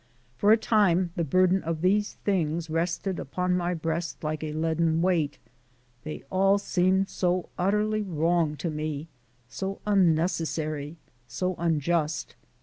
[0.35, 4.99] For a time the burden of these things rested upon my breast like a leaden
[5.03, 5.37] weight;
[6.01, 9.09] they all seemed so utterly wrong to me,
[9.47, 12.35] so unnecessary; so unjust!